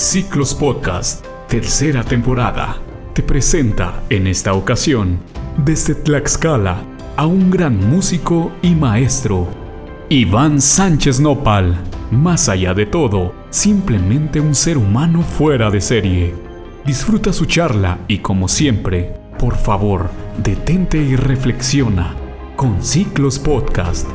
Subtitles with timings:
[0.00, 2.78] Ciclos Podcast, tercera temporada,
[3.12, 5.20] te presenta en esta ocasión,
[5.58, 6.82] desde Tlaxcala,
[7.18, 9.46] a un gran músico y maestro,
[10.08, 11.78] Iván Sánchez Nopal.
[12.10, 16.34] Más allá de todo, simplemente un ser humano fuera de serie.
[16.86, 20.08] Disfruta su charla y como siempre, por favor,
[20.42, 22.14] detente y reflexiona
[22.56, 24.08] con Ciclos Podcast.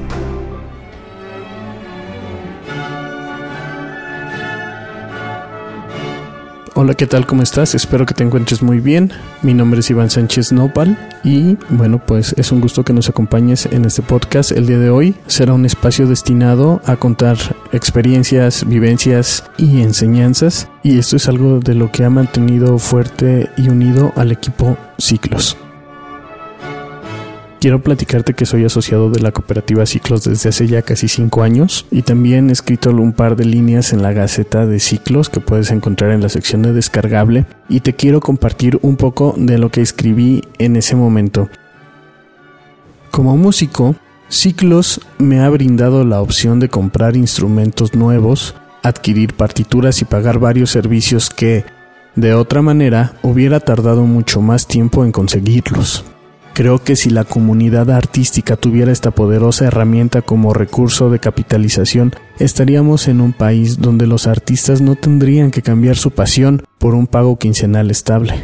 [6.78, 7.26] Hola, ¿qué tal?
[7.26, 7.74] ¿Cómo estás?
[7.74, 9.14] Espero que te encuentres muy bien.
[9.42, 13.66] Mi nombre es Iván Sánchez Nopal y bueno, pues es un gusto que nos acompañes
[13.68, 14.52] en este podcast.
[14.52, 17.38] El día de hoy será un espacio destinado a contar
[17.72, 23.70] experiencias, vivencias y enseñanzas y esto es algo de lo que ha mantenido fuerte y
[23.70, 25.56] unido al equipo Ciclos.
[27.60, 31.88] Quiero platicarte que soy asociado de la cooperativa Ciclos desde hace ya casi 5 años
[31.90, 35.72] y también he escrito un par de líneas en la Gaceta de Ciclos que puedes
[35.72, 39.82] encontrar en la sección de descargable y te quiero compartir un poco de lo que
[39.82, 41.50] escribí en ese momento.
[43.10, 43.96] Como músico,
[44.28, 48.54] Ciclos me ha brindado la opción de comprar instrumentos nuevos,
[48.84, 51.64] adquirir partituras y pagar varios servicios que,
[52.16, 56.04] de otra manera, hubiera tardado mucho más tiempo en conseguirlos.
[56.56, 63.10] Creo que si la comunidad artística tuviera esta poderosa herramienta como recurso de capitalización, estaríamos
[63.10, 67.38] en un país donde los artistas no tendrían que cambiar su pasión por un pago
[67.38, 68.36] quincenal estable.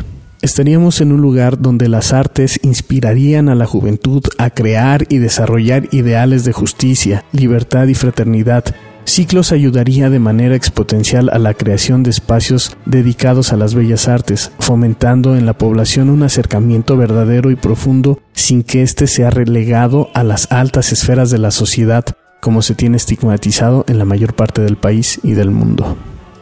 [0.41, 5.87] Estaríamos en un lugar donde las artes inspirarían a la juventud a crear y desarrollar
[5.91, 8.65] ideales de justicia, libertad y fraternidad,
[9.05, 14.51] Ciclos ayudaría de manera exponencial a la creación de espacios dedicados a las bellas artes,
[14.59, 20.23] fomentando en la población un acercamiento verdadero y profundo sin que éste sea relegado a
[20.23, 22.05] las altas esferas de la sociedad,
[22.41, 25.97] como se tiene estigmatizado en la mayor parte del país y del mundo.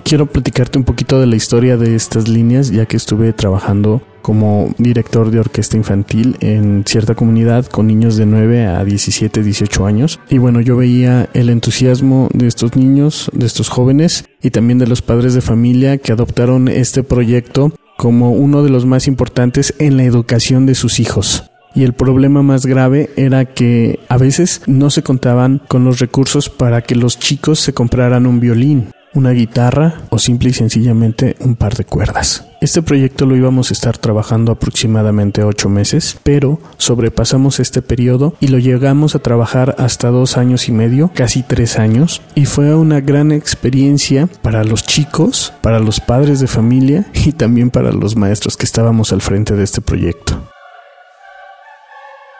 [0.09, 4.73] Quiero platicarte un poquito de la historia de estas líneas, ya que estuve trabajando como
[4.79, 10.19] director de orquesta infantil en cierta comunidad con niños de 9 a 17, 18 años.
[10.27, 14.87] Y bueno, yo veía el entusiasmo de estos niños, de estos jóvenes y también de
[14.87, 19.95] los padres de familia que adoptaron este proyecto como uno de los más importantes en
[19.95, 21.51] la educación de sus hijos.
[21.75, 26.49] Y el problema más grave era que a veces no se contaban con los recursos
[26.49, 31.55] para que los chicos se compraran un violín una guitarra o simple y sencillamente un
[31.55, 32.45] par de cuerdas.
[32.61, 38.47] Este proyecto lo íbamos a estar trabajando aproximadamente ocho meses, pero sobrepasamos este periodo y
[38.47, 42.99] lo llegamos a trabajar hasta dos años y medio, casi tres años, y fue una
[42.99, 48.57] gran experiencia para los chicos, para los padres de familia y también para los maestros
[48.57, 50.49] que estábamos al frente de este proyecto.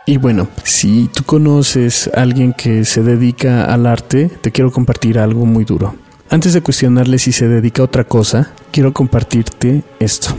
[0.06, 5.20] Y bueno, si tú conoces a alguien que se dedica al arte, te quiero compartir
[5.20, 5.94] algo muy duro.
[6.32, 10.38] Antes de cuestionarle si se dedica a otra cosa, quiero compartirte esto.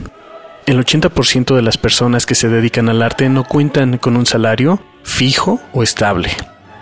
[0.67, 4.81] El 80% de las personas que se dedican al arte no cuentan con un salario
[5.03, 6.31] fijo o estable.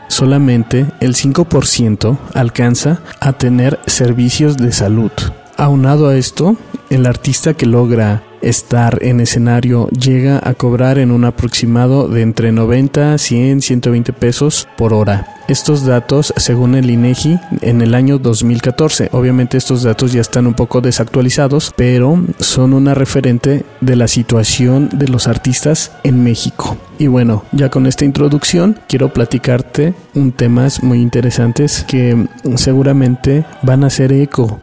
[0.08, 5.12] Solamente el 5% alcanza a tener servicios de salud.
[5.56, 6.56] Aunado a esto,
[6.90, 12.52] el artista que logra estar en escenario llega a cobrar en un aproximado de entre
[12.52, 15.37] 90, 100, 120 pesos por hora.
[15.48, 19.08] Estos datos según el INEGI en el año 2014.
[19.12, 24.90] Obviamente estos datos ya están un poco desactualizados, pero son una referente de la situación
[24.92, 26.76] de los artistas en México.
[26.98, 33.84] Y bueno, ya con esta introducción quiero platicarte un temas muy interesantes que seguramente van
[33.84, 34.60] a hacer eco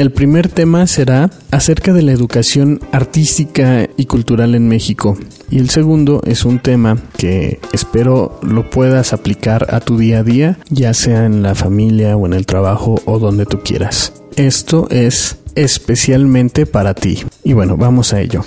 [0.00, 5.18] el primer tema será acerca de la educación artística y cultural en México.
[5.50, 10.22] Y el segundo es un tema que espero lo puedas aplicar a tu día a
[10.22, 14.14] día, ya sea en la familia o en el trabajo o donde tú quieras.
[14.36, 17.18] Esto es especialmente para ti.
[17.44, 18.42] Y bueno, vamos a ello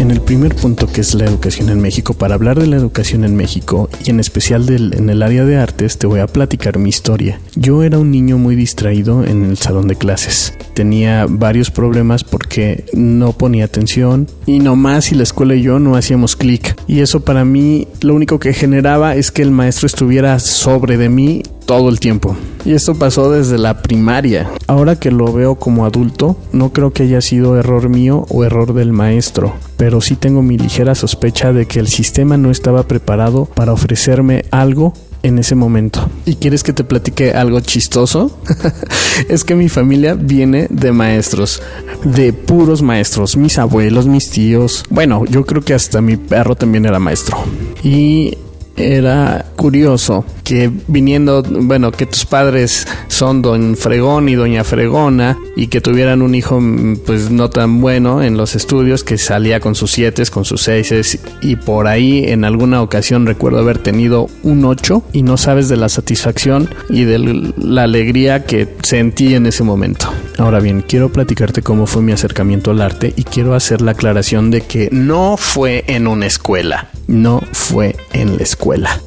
[0.00, 3.22] en el primer punto que es la educación en México, para hablar de la educación
[3.22, 6.88] en México y en especial en el área de artes, te voy a platicar mi
[6.88, 7.38] historia.
[7.54, 10.54] Yo era un niño muy distraído en el salón de clases.
[10.74, 15.96] Tenía varios problemas porque no ponía atención y nomás y la escuela y yo no
[15.96, 16.76] hacíamos clic.
[16.86, 21.10] Y eso para mí lo único que generaba es que el maestro estuviera sobre de
[21.10, 22.36] mí todo el tiempo.
[22.64, 24.50] Y esto pasó desde la primaria.
[24.66, 28.74] Ahora que lo veo como adulto, no creo que haya sido error mío o error
[28.74, 33.44] del maestro, pero sí tengo mi ligera sospecha de que el sistema no estaba preparado
[33.44, 36.10] para ofrecerme algo en ese momento.
[36.26, 38.36] ¿Y quieres que te platique algo chistoso?
[39.28, 41.62] es que mi familia viene de maestros,
[42.02, 44.82] de puros maestros, mis abuelos, mis tíos.
[44.90, 47.38] Bueno, yo creo que hasta mi perro también era maestro.
[47.84, 48.36] Y
[48.76, 55.68] era curioso que viniendo, bueno, que tus padres son don Fregón y doña Fregona y
[55.68, 56.60] que tuvieran un hijo
[57.06, 61.20] pues no tan bueno en los estudios que salía con sus siete, con sus seises
[61.40, 65.76] y por ahí en alguna ocasión recuerdo haber tenido un 8 y no sabes de
[65.76, 70.12] la satisfacción y de la alegría que sentí en ese momento.
[70.36, 74.50] Ahora bien, quiero platicarte cómo fue mi acercamiento al arte y quiero hacer la aclaración
[74.50, 79.00] de que no fue en una escuela, no fue en la escuela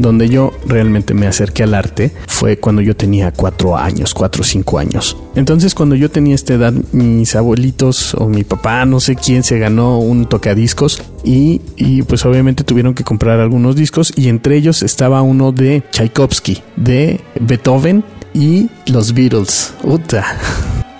[0.00, 4.44] donde yo realmente me acerqué al arte fue cuando yo tenía cuatro años, cuatro o
[4.44, 5.16] cinco años.
[5.34, 9.58] Entonces cuando yo tenía esta edad, mis abuelitos o mi papá, no sé quién, se
[9.58, 14.82] ganó un tocadiscos y, y pues obviamente tuvieron que comprar algunos discos y entre ellos
[14.82, 18.02] estaba uno de Tchaikovsky, de Beethoven
[18.32, 19.74] y los Beatles.
[19.82, 20.24] Uta.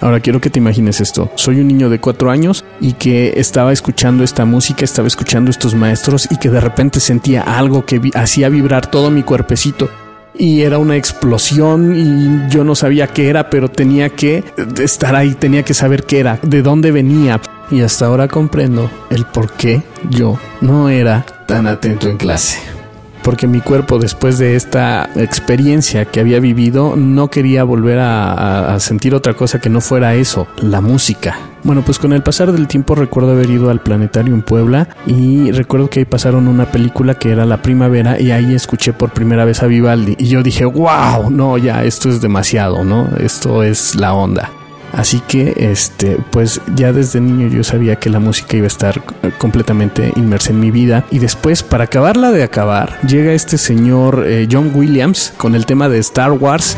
[0.01, 1.31] Ahora quiero que te imagines esto.
[1.35, 5.75] Soy un niño de cuatro años y que estaba escuchando esta música, estaba escuchando estos
[5.75, 9.91] maestros y que de repente sentía algo que hacía vibrar todo mi cuerpecito.
[10.35, 14.43] Y era una explosión y yo no sabía qué era, pero tenía que
[14.81, 17.41] estar ahí, tenía que saber qué era, de dónde venía.
[17.71, 22.80] Y hasta ahora comprendo el por qué yo no era tan atento en clase
[23.23, 29.15] porque mi cuerpo después de esta experiencia que había vivido no quería volver a, sentir
[29.15, 31.37] otra cosa que no fuera eso, la música.
[31.63, 35.51] Bueno, pues con el pasar del tiempo recuerdo haber ido al planetario en Puebla y
[35.53, 39.45] recuerdo que ahí pasaron una película que era La Primavera y ahí escuché por primera
[39.45, 43.09] vez a Vivaldi y yo dije, wow, no, ya esto es demasiado, ¿no?
[43.19, 44.51] Esto es la onda.
[44.93, 49.03] Así que, este, pues ya desde niño yo sabía que la música iba a estar
[49.39, 51.05] completamente inmersa en mi vida.
[51.11, 55.89] Y después, para acabarla de acabar, llega este señor eh, John Williams con el tema
[55.89, 56.77] de Star Wars.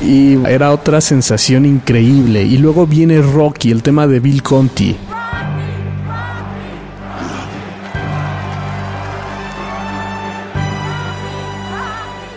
[0.00, 2.44] Y era otra sensación increíble.
[2.44, 4.96] Y luego viene Rocky, el tema de Bill Conti.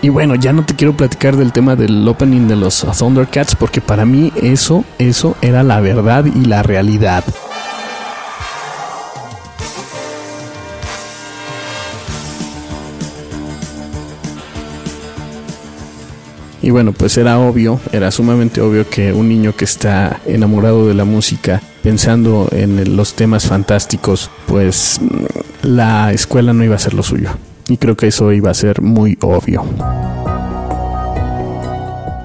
[0.01, 3.81] Y bueno, ya no te quiero platicar del tema del opening de los Thundercats porque
[3.81, 7.25] para mí eso, eso era la verdad y la realidad.
[16.61, 20.93] Y bueno, pues era obvio, era sumamente obvio que un niño que está enamorado de
[20.93, 25.01] la música, pensando en los temas fantásticos, pues
[25.61, 27.31] la escuela no iba a ser lo suyo.
[27.69, 29.63] Y creo que eso iba a ser muy obvio.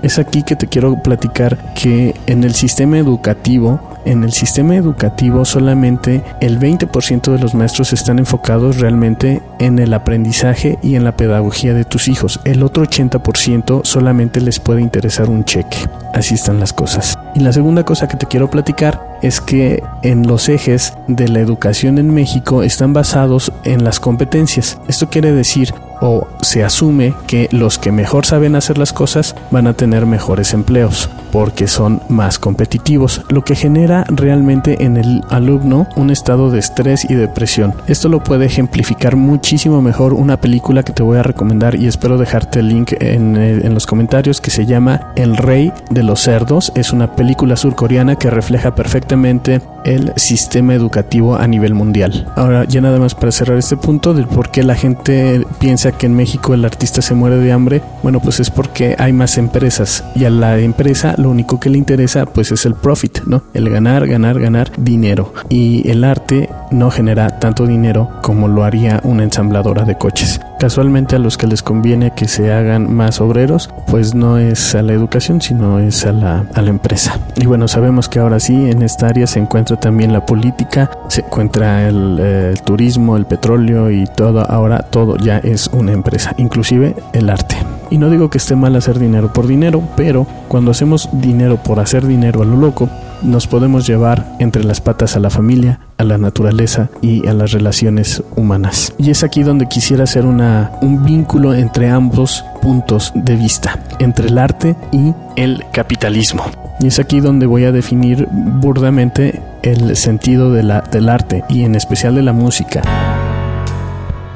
[0.03, 5.45] Es aquí que te quiero platicar que en el sistema educativo en el sistema educativo
[5.45, 11.17] solamente el 20% de los maestros están enfocados realmente en el aprendizaje y en la
[11.17, 12.41] pedagogía de tus hijos.
[12.45, 15.79] El otro 80% solamente les puede interesar un cheque.
[16.13, 17.19] Así están las cosas.
[17.35, 21.41] Y la segunda cosa que te quiero platicar es que en los ejes de la
[21.41, 24.79] educación en México están basados en las competencias.
[24.87, 29.67] Esto quiere decir o se asume que los que mejor saben hacer las cosas van
[29.67, 35.87] a tener mejores empleos porque son más competitivos, lo que genera realmente en el alumno
[35.95, 37.75] un estado de estrés y depresión.
[37.87, 42.19] Esto lo puede ejemplificar muchísimo mejor una película que te voy a recomendar y espero
[42.19, 46.73] dejarte el link en, en los comentarios que se llama El Rey de los Cerdos.
[46.75, 52.27] Es una película surcoreana que refleja perfectamente el sistema educativo a nivel mundial.
[52.37, 56.07] Ahora ya nada más para cerrar este punto del por qué la gente piensa que
[56.07, 60.05] en México el artista se muere de hambre, bueno pues es porque hay más empresas
[60.15, 63.43] y a la empresa lo único que le interesa pues es el profit, ¿no?
[63.53, 65.33] El ganar, ganar, ganar dinero.
[65.49, 70.41] Y el arte no genera tanto dinero como lo haría una ensambladora de coches.
[70.59, 74.83] Casualmente a los que les conviene que se hagan más obreros, pues no es a
[74.83, 77.19] la educación, sino es a la, a la empresa.
[77.37, 81.21] Y bueno, sabemos que ahora sí, en esta área se encuentra también la política, se
[81.21, 86.35] encuentra el, eh, el turismo, el petróleo y todo, ahora todo ya es una empresa,
[86.39, 87.57] inclusive el arte.
[87.91, 91.81] Y no digo que esté mal hacer dinero por dinero, pero cuando hacemos dinero por
[91.81, 92.89] hacer dinero a lo loco,
[93.25, 97.53] nos podemos llevar entre las patas a la familia, a la naturaleza y a las
[97.53, 98.93] relaciones humanas.
[98.99, 104.29] Y es aquí donde quisiera hacer una, un vínculo entre ambos puntos de vista, entre
[104.29, 106.45] el arte y el capitalismo.
[106.81, 111.63] Y es aquí donde voy a definir burdamente el sentido de la, del arte y
[111.63, 112.83] en especial de la música.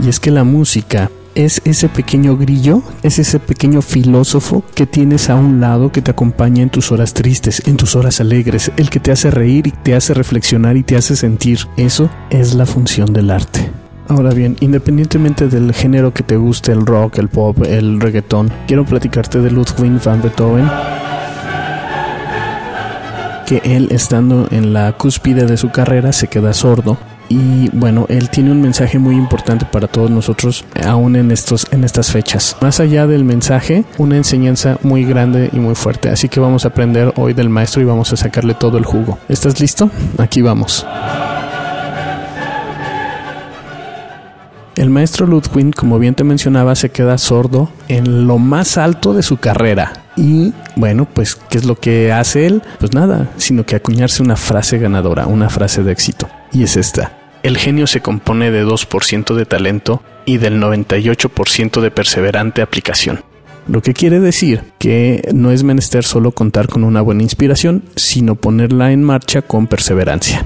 [0.01, 5.31] Y es que la música es ese pequeño grillo, es ese pequeño filósofo que tienes
[5.31, 8.91] a un lado que te acompaña en tus horas tristes, en tus horas alegres, el
[8.91, 11.61] que te hace reír y te hace reflexionar y te hace sentir.
[11.77, 13.71] Eso es la función del arte.
[14.09, 18.85] Ahora bien, independientemente del género que te guste, el rock, el pop, el reggaetón, quiero
[18.85, 20.69] platicarte de Ludwig van Beethoven
[23.47, 28.31] que él estando en la cúspide de su carrera se queda sordo y bueno, él
[28.31, 32.57] tiene un mensaje muy importante para todos nosotros aún en estos en estas fechas.
[32.61, 36.09] Más allá del mensaje, una enseñanza muy grande y muy fuerte.
[36.09, 39.19] Así que vamos a aprender hoy del maestro y vamos a sacarle todo el jugo.
[39.29, 39.91] ¿Estás listo?
[40.17, 40.87] Aquí vamos.
[44.77, 49.25] El maestro Ludwig, como bien te mencionaba, se queda sordo en lo más alto de
[49.25, 49.93] su carrera.
[50.19, 52.63] Y bueno, pues, ¿qué es lo que hace él?
[52.81, 56.29] Pues nada, sino que acuñarse una frase ganadora, una frase de éxito.
[56.53, 57.13] Y es esta.
[57.45, 63.21] El genio se compone de 2% de talento y del 98% de perseverante aplicación.
[63.69, 68.35] Lo que quiere decir que no es menester solo contar con una buena inspiración, sino
[68.35, 70.45] ponerla en marcha con perseverancia.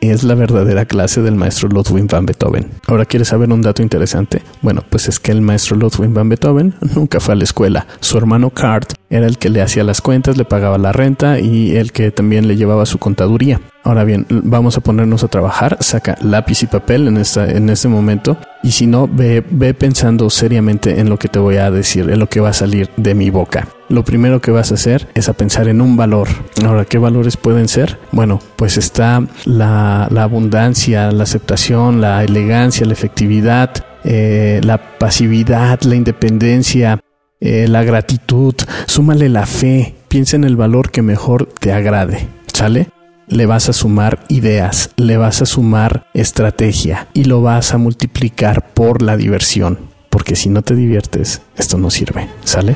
[0.00, 2.70] Es la verdadera clase del maestro Ludwig van Beethoven.
[2.86, 4.42] Ahora, ¿quieres saber un dato interesante?
[4.60, 7.86] Bueno, pues es que el maestro Ludwig van Beethoven nunca fue a la escuela.
[8.00, 11.76] Su hermano Kurt era el que le hacía las cuentas, le pagaba la renta y
[11.76, 13.60] el que también le llevaba su contaduría.
[13.84, 17.88] Ahora bien, vamos a ponernos a trabajar, saca lápiz y papel en, esta, en este
[17.88, 22.08] momento y si no, ve, ve pensando seriamente en lo que te voy a decir,
[22.10, 23.68] en lo que va a salir de mi boca.
[23.92, 26.26] Lo primero que vas a hacer es a pensar en un valor.
[26.64, 27.98] Ahora, ¿qué valores pueden ser?
[28.10, 33.70] Bueno, pues está la, abundancia, la aceptación, la elegancia, la efectividad,
[34.02, 37.00] eh, la pasividad, la independencia,
[37.38, 38.54] eh, la gratitud,
[38.86, 42.88] súmale la fe, piensa en el valor que mejor te agrade, ¿sale?
[43.26, 48.72] Le vas a sumar ideas, le vas a sumar estrategia y lo vas a multiplicar
[48.72, 52.74] por la diversión, porque si no te diviertes, esto no sirve, ¿sale?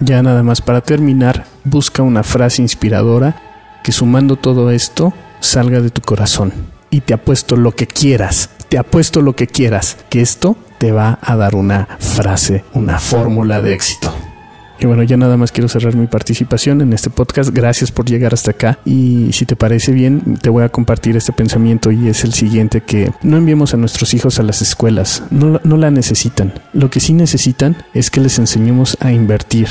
[0.00, 3.36] Ya nada más para terminar, busca una frase inspiradora
[3.84, 6.52] que sumando todo esto salga de tu corazón
[6.90, 11.18] y te apuesto lo que quieras, te apuesto lo que quieras, que esto te va
[11.20, 14.12] a dar una frase, una fórmula de éxito.
[14.82, 17.50] Y bueno, ya nada más quiero cerrar mi participación en este podcast.
[17.50, 18.78] Gracias por llegar hasta acá.
[18.86, 22.80] Y si te parece bien, te voy a compartir este pensamiento y es el siguiente,
[22.80, 25.22] que no enviemos a nuestros hijos a las escuelas.
[25.30, 26.54] No, no la necesitan.
[26.72, 29.68] Lo que sí necesitan es que les enseñemos a invertir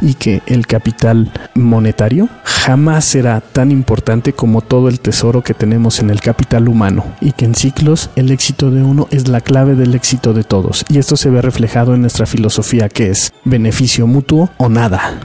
[0.00, 5.98] y que el capital monetario jamás será tan importante como todo el tesoro que tenemos
[6.00, 9.74] en el capital humano y que en ciclos el éxito de uno es la clave
[9.74, 14.06] del éxito de todos y esto se ve reflejado en nuestra filosofía que es beneficio
[14.06, 15.18] mutuo o nada.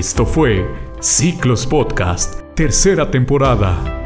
[0.00, 0.66] Esto fue
[0.98, 3.99] Ciclos Podcast, tercera temporada.